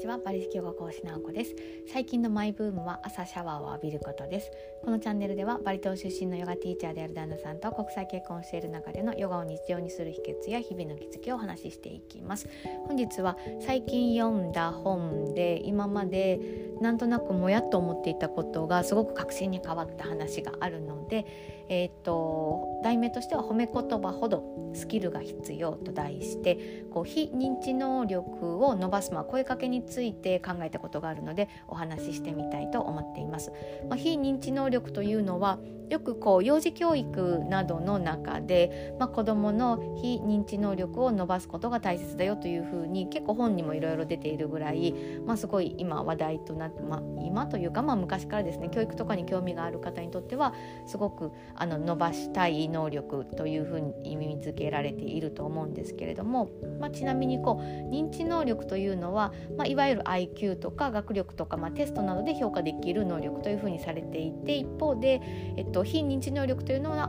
[0.00, 1.54] ちはバリ式ヨガ講師直子です。
[1.92, 4.50] 最近のマイブームは朝シャワーを浴びることです。
[4.82, 12.48] このチャンネルではバリ島出身のヨガティーチャーである旦那さんと国際結婚している中でのヨガを日常にする秘訣や日々の気づきをお話ししていきます。
[12.86, 16.40] 本日は最近読んだ本で今まで
[16.80, 21.26] なんとなくもやっと思っていたことがすごく確信に変わった話があるので
[21.70, 24.42] えっ、と題名としては褒め言葉ほど
[24.74, 33.52] スキルが必要と題してこう非認知能力を伸ばす、まあ、声かけについて考えたことがあるのでお話ししてみたいと思っています。
[33.88, 35.58] まあ、非認知能力というのは
[35.90, 44.94] よくこう幼児教育などの中で、まあ、子どもの非認知能力を伸ばすことが大切だよというふうに結構本にもいろいろ出ているぐらい、
[45.26, 50.54] まあ、すごい今話題となって、まあ、今というか、まあ、昔からですね教育とかに興味がある方にとっては
[50.86, 65.20] すごくあの伸ばしたい能力というふうに意味づけられていると思うんですけれども、まあ、ちなみにこう認知能力というのは、まあ、いわゆる IQ とか学力とか、まあ、テストなどで評価できる能力というふうにされていて一方で、
[65.56, 67.08] えっと、非認知能力というのは、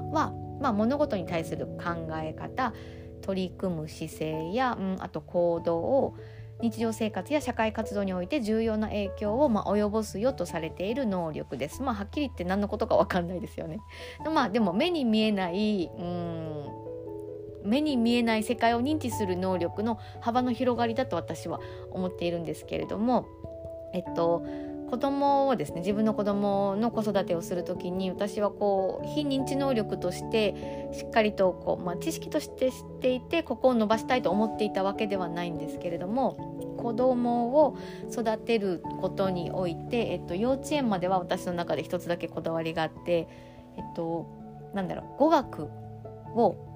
[0.60, 2.74] まあ、物事に対する考え方
[3.22, 6.16] 取り組む姿勢や、うん、あと行動を
[6.62, 11.82] 日常生活や社会活動において重要な影響をまあ及ぼすよとされている能力です。
[11.82, 13.80] まあ、はっきり言って何のことか分かんないですよね。
[14.34, 16.82] まあ、でも目に見えないうん
[17.64, 21.60] 目に見えない世界を認知する能力の幅の広がりだと私は
[21.92, 23.28] 思っているんですけれども、
[23.94, 24.44] えっと、
[24.92, 37.78] 子供をですね自分の子供の子育てをする時に私はこう非認知能力としてしっかりとこう、まあ、知識として知っていてここを伸ばしたいと思っていたわけではないんですけれども子供を
[38.12, 43.30] 育てることにおいて、えっと、幼稚園までは私の中で一つだけこだわりがあって、
[43.78, 44.28] えっと、
[44.74, 45.70] なんだろう語学
[46.36, 46.68] を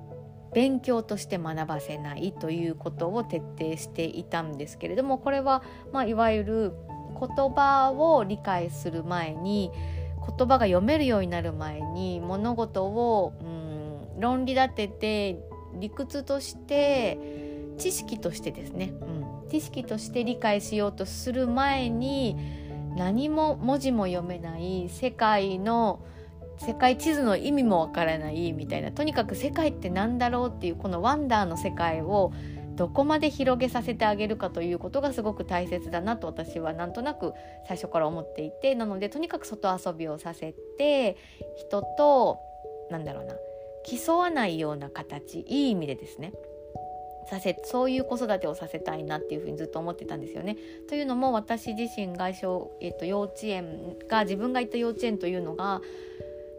[0.53, 6.73] 勉強として学ばせないということを徹底していたんですけれどもこれは、まあ、いわゆる
[7.19, 9.71] 言葉を理解する前に
[10.37, 15.39] 言葉が読めるようになる前に物事を、うん、論理立てて
[15.79, 17.17] 理屈として
[17.77, 22.37] 知識としてですね、うん、知識として理解しようとする前に
[22.95, 26.03] 何も文字も読めない世界の
[26.57, 28.91] 世界地図の意味もわからないみたいな。
[28.91, 32.31] とにかく世界って何だろうっていうこのワンダーの世界を
[32.75, 37.33] どこまで広げさせてあげるかということがすごく大切だなと私はなんとなく
[37.67, 41.17] 最初から思っていてなのでとにかく外遊びをさせて
[41.57, 42.39] 人と
[42.91, 43.35] なんだろうな
[43.83, 46.33] 競わないような形いい意味でですね
[47.29, 50.57] させそういう子育てをさせたいなっていうふうにずっと思ってたんですよね。
[50.87, 55.81] というのも私自身が小、えっと、幼稚園が自分が行った幼稚園というのが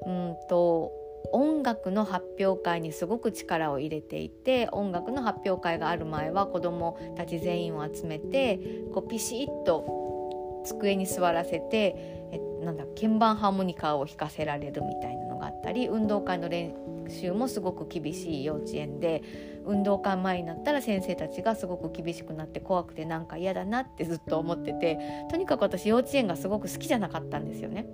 [0.04, 0.92] うんと
[1.32, 8.58] 音楽の発表会にすごく力を入れていて音楽の発表会がある前は子どもたち全員を集めて
[8.92, 11.94] こうピシッと机に座らせて
[12.32, 16.74] えなんだ鍵盤ハーモニカを弾かせられるみたいなのがあったり運動会の練
[17.08, 19.22] 習もすごく厳しい幼稚園で
[19.64, 24.98] 運動会前になったら先生たちがすごく厳しくなって怖くてなんか嫌だなってずっと思ってて
[25.30, 27.86] とにかく私幼稚園がすごく好きじゃなかったんですよね。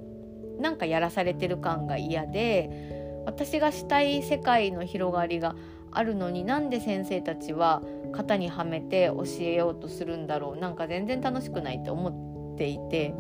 [0.59, 5.55] なんかやらされてる感が嫌で私がしたい世界の広がりが
[5.91, 10.61] あるのになんで先生たちは型にはめて教えようとするんだろう。
[10.61, 13.15] なんか全然楽しくないって思っていて。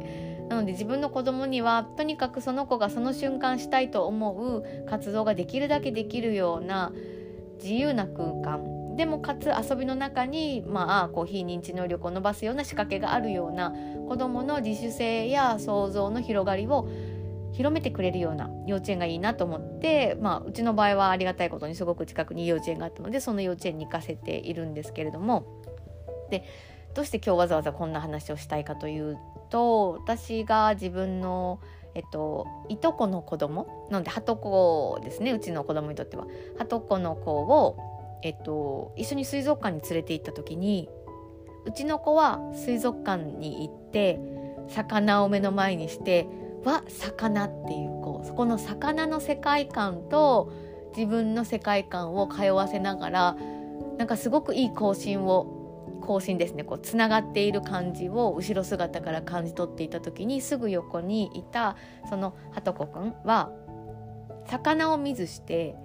[0.48, 4.64] なので自分の子供にはとにかくその子がその瞬間したいと思う。
[4.86, 6.92] 活動ができるだけできるような。
[7.62, 8.96] 自由な空間。
[8.96, 13.72] でもかつ遊びの中にまあこう非認知能力を伸ばすような仕掛けがあるような。
[14.08, 16.88] 子どもの自主性や想像の広がりを
[17.52, 25.44] 広めてくれるような幼稚園がいいなと思って、まあ、うちの場合はありがたいことにすごく近くに幼稚園があったのでその幼稚園に行かせているんですけれども。
[26.30, 26.44] で
[26.94, 29.18] どうして今日わざわざこんな話をしたいかという
[29.48, 31.58] と私が自分の
[31.94, 36.26] えっと、いとこの子供なのではとこですねうちの子供にとっては。
[36.58, 37.76] はとこの子を、
[38.22, 40.88] えっと、一緒に水族館に連れて行った時に
[41.66, 44.20] うちの子は水族館に行って
[44.68, 46.26] 魚を目の前にして
[46.64, 50.52] は魚っていうこうそこの魚の世界観と
[50.96, 53.36] 自分の世界観を通わせながら
[53.98, 55.62] なんかすごくいい更新を
[56.02, 61.76] 更新ですねこうつながっている感じを後ろ姿から感じ取っていた時にすぐ横にいた
[62.08, 63.50] そのはとこくんは
[64.48, 65.76] 魚を見ずして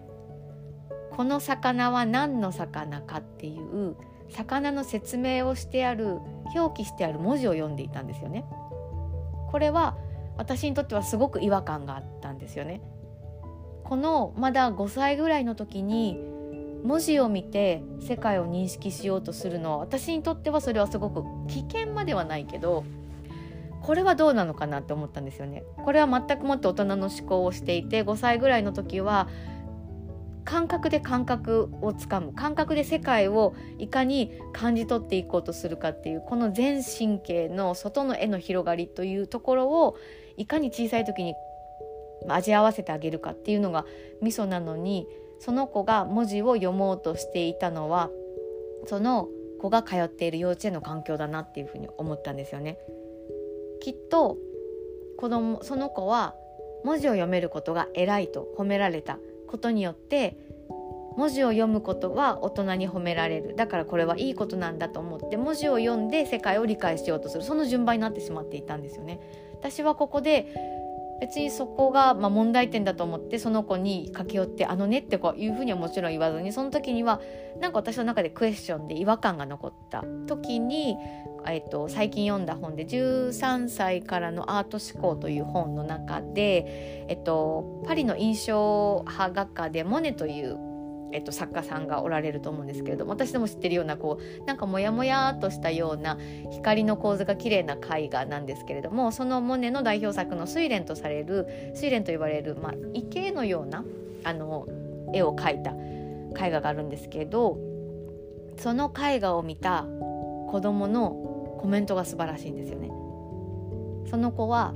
[1.12, 3.95] この魚は何の魚かっていう
[4.30, 6.19] 魚の説明をしてある
[6.56, 8.45] 表記してある文字を読んでいたんですよね。
[9.50, 9.95] これは
[10.37, 12.81] 私にとってはすごく違和感があったんですよね。
[13.83, 16.19] このまだ5歳ぐらいの時に
[16.83, 22.83] 文字を見て世界を認識しようとするのは私にとってはそれはすごく危険まではないけど
[23.81, 25.63] これはどうなのかなって思ったんですよね。
[25.83, 29.29] これは全くもって大人の思考をしていて5歳ぐらいの時は
[30.43, 39.97] 感覚で感覚をつかむ感覚で世界をいかに感じ取っていこうとするかっていうこの全神経の外の絵の広がりというところを
[40.37, 41.35] いかに小さい時に
[42.27, 43.85] 味合わせてあげるかっていうのが
[44.21, 45.07] ミソなのに
[45.39, 48.09] その子が文字を読もうとしていたのは
[48.85, 49.27] その
[49.59, 52.77] 子が通っている幼稚園の環境だなっていうふうに思ったんですよね。
[53.81, 54.37] きっと
[55.17, 56.35] 子供その子は
[56.83, 60.37] 文字を読めることが偉いと褒められたことによって
[61.17, 69.19] 文字を読むことは大人に褒められるだからこれはいいことなんだと思って文字を読んで世界を理解しようとするその順番になってしまっていたんですよね。
[69.53, 70.53] 私はここで
[71.19, 77.19] 別にそこがま問題点だと思ってその子に駆け寄って「あのね」ってこういうふうにはもちろん言わずにその時には
[77.59, 80.95] なんか私の中でクエスチョンで違和感が残った時に、
[81.47, 90.66] えっと、最近読んだ本で「13歳からのアート思考」という本の中で、えっと、パリの印象派画家でモネという
[91.12, 96.18] えっと、作家さんがおられると思うんですけれども私でも知ってるようなこうなんかモヤモヤっとしたような
[96.51, 103.86] 光の構図が綺麗な絵画なんですけれどもそのモネの代表作の「睡蓮」とされる睡蓮と言われる、まあ、池のような
[104.24, 104.68] あの
[105.13, 105.74] 絵を描いた
[106.45, 107.57] 絵画があるんですけど
[108.57, 109.86] その絵画を見た
[110.50, 112.92] 子供のコメントが素晴らしいんですよね。
[114.09, 114.74] その子は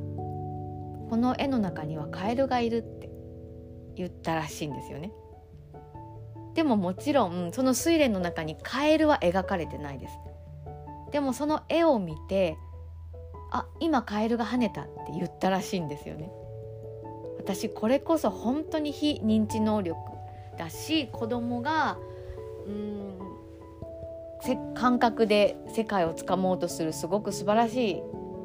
[1.10, 3.10] この絵の中にはカエルがいるって
[3.96, 5.12] 言ったらしいんですよね。
[6.54, 10.14] でももちろんその睡蓮の中にカエルは描かれてないです。
[11.12, 12.58] でもその絵を見て
[13.52, 16.32] あ今カエルが跳ねたって言ったらしいんですよね。
[17.38, 20.00] 私これこそ本当に非認知能力
[20.58, 21.98] だし子供が
[22.68, 23.12] うん
[24.74, 28.02] 感覚で世界をつかもうとするすごく素晴らしい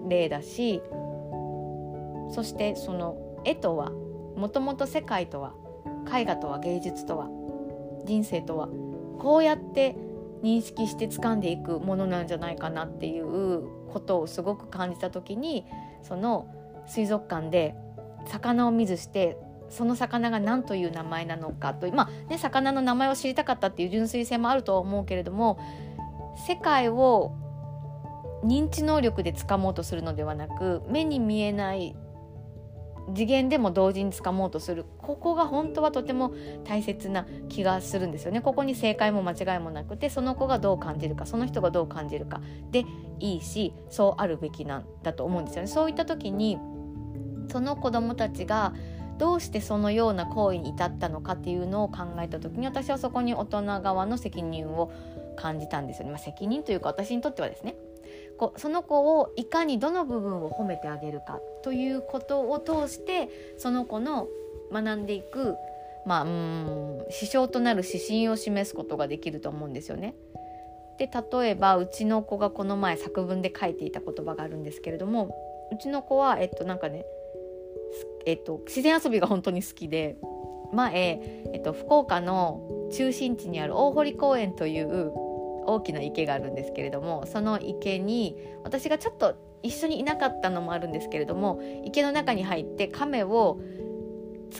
[0.08, 0.82] 例だし
[2.30, 3.90] そしてその絵とは
[4.36, 5.54] もともと世界とは
[6.14, 7.28] 絵画とは芸術とは
[8.06, 8.68] 人生とは
[9.18, 9.96] こうやって
[10.42, 13.62] 認識して掴んでいくものなんじゃないかなっていう
[13.92, 15.66] ことをすごく感じた時に
[16.02, 16.48] その
[16.86, 17.74] 水族館で
[18.26, 19.36] 魚を見ずして
[19.68, 25.58] その魚が何という名前なのかとまあね魚の名前を知りたかったっていう純粋性もあるとは思うけれども
[26.46, 27.34] 世界を
[28.44, 31.96] 認知能力で掴もうとするのではなく目に見えない
[33.14, 34.84] 次元でも同時に掴もうとする。
[34.98, 36.32] ここが本当はとても
[36.64, 38.40] 大切な気がするんですよね。
[38.40, 42.40] ここに正解も間違いもなくてその子がどう感じるかその人がどう感じるか。
[42.70, 42.84] で
[43.20, 45.68] いいしそうあるべきなんだと思うんですよね。
[45.68, 46.58] そういった時に
[47.48, 48.74] その子どもたちが
[49.18, 54.92] どうしてそのような行為に至ったのかっていうのを考えた時に私はそこに大人側の責任を
[55.36, 57.76] 感じたんですよね、まあ、責任というか私にとってはですね。
[58.38, 61.40] こうその子をいかにどの部分を褒めてあげるか。
[61.66, 63.28] ということを通して
[63.58, 64.28] その子の
[64.72, 65.56] 学んでいく、
[66.06, 70.14] まあ、うん支障となる指針を示すことができると思うんですよね。
[70.96, 77.04] で例えばうちの子がこの前作文で書いていた言葉があるんですけれどもうちの子はえっとなんかね
[78.26, 80.16] えっと、自然遊びが本当に好きで
[80.72, 81.20] 前、
[81.52, 85.12] えっと、福岡の中心地にある大堀公園という
[85.66, 89.34] 大きな池があるんですけれどもその池に私がちょっと
[89.66, 93.60] 一緒にいなかったのもあるんですけれども池の中に入って亀を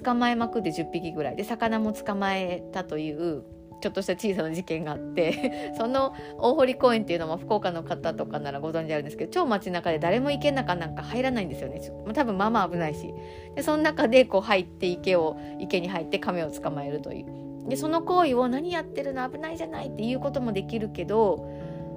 [0.03, 3.45] 捕まえまくって10匹ぐらいで魚も捕まえたという
[3.81, 11.81] ちょっとした小さな事件があって その大堀公園っていうのも福岡の方とかならご存知あるんですけど超街中で誰も池の中なんか入らないんですよね。
[12.15, 13.13] 多分まあまあ危ないし。
[13.55, 17.69] でその中でこう入って池を池に入って亀を捕まえるという。
[17.69, 19.29] でその行為を何やってるの？
[19.29, 21.49] 危ないじゃないっていうこともできるけど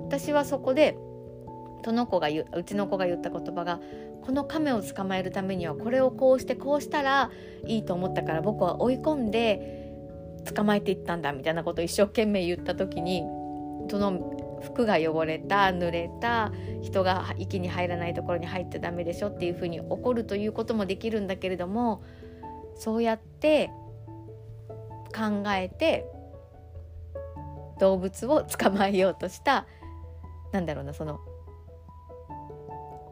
[0.08, 0.98] 私はそこで
[1.84, 3.80] その子が言ううちの子が言った言葉が
[4.22, 7.32] この亀を捕まえるためにはこれをこうしてこうしたら
[7.66, 9.90] いいと思ったから僕は追い込んで
[10.54, 13.24] 捕まえていったんだみたいなことを一生懸命言った時に
[13.90, 22.04] その服が汚れた濡れた人が息に入らないところに入ってダメでしょっていうふうに怒るということもできるんだけれども
[22.76, 23.72] そうやって
[25.16, 26.06] 考えて
[27.80, 29.66] 動物を捕まえようとした
[30.52, 31.20] なんだろうなその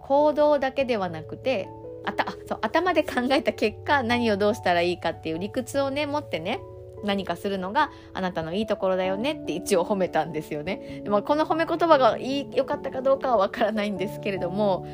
[0.08, 1.70] 行動だけではなくて
[2.06, 6.62] あたそう頭で考えた結果何をどうしたらいいかっていう理屈をね持ってね
[7.04, 11.02] 何かするのがあなたのいいところだよねって一応褒めたんですよね。
[11.04, 14.88] でもこの褒め言葉が良かったかどうかはわからないんですけれども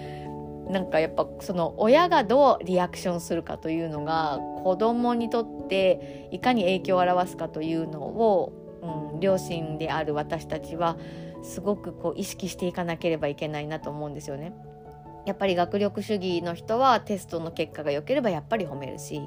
[0.69, 8.53] なんかやっぱその親がどうリアクションするかというのが子供にとっていかに影響を表すかというのを
[8.83, 10.97] うん、両親である私たちは
[11.41, 14.53] すごくこう意識していかなければいけないなと思うんですよね。
[15.25, 19.21] やっぱり学力主義の人はテストの結果が良ければやっぱり褒めるし。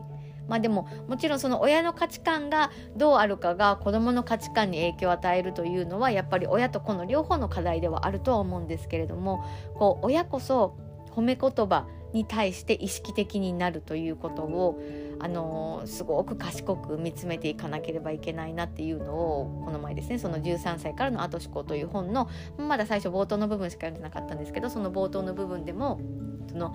[0.48, 10.76] まあでももちろんその親の価値観がどうあるかが子どもの価値観に影響を与えるというのはやっぱり親と子の両方の課題ではあるとは思うんですけれどもこう親こそ
[11.10, 14.80] 褒め言葉に対して意識的になるということを
[15.18, 26.00] あの、すごく賢く見つめていかなければいけないなっていうのをこの前ですねその13歳からの後思考という本のまだ最初冒頭の部分しか読んでなかったんですけどその冒頭の部分でも
[26.48, 26.74] その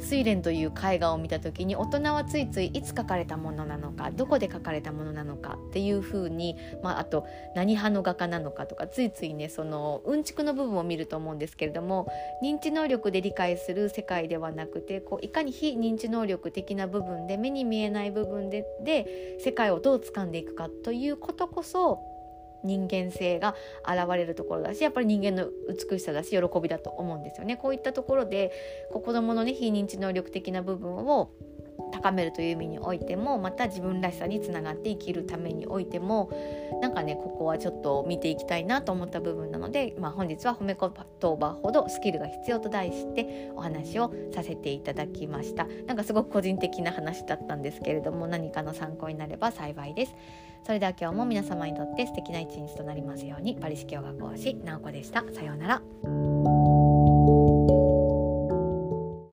[0.00, 12.08] 睡蓮という絵画を見た時に大人はついついいつ描かれたものなのかどこで描かれたものなのかっていうふうに、まあ、あと何派の画家なのかとかついついねそのうんちくの部分を見ると思うんですけれども
[12.42, 22.17] 認知能力で理解する世界ではなくてこういかに非認知能力的な部分で目に見えない部分でで世界をどう掴んでいくかということこそ
[22.64, 23.54] 人間性が
[23.86, 27.56] 現れるところだしやっぱり人間の美しさだし喜びだと思うんですよね。
[27.56, 28.52] こういったところで
[28.92, 31.30] こ子どものね非認知能力的な部分を
[31.88, 36.30] 高めるという意味においてもまた自分らしさにつながって生きるためにおいても
[36.80, 45.66] なんかねここはちょっと見ていきたいなと思った部分なので、まあ、本日は褒め言葉ほどスキルが必要と題してお話をさせていただきました。
[45.86, 50.14] なんかすごく個人的な話だったんですけれども何かの参考になれば幸いです。
[50.64, 53.56] それでは今日も皆様にとって素敵な一日となりますように。
[53.56, 55.24] パリ式ヨガ講師なおこでした。
[55.32, 56.57] さようなら。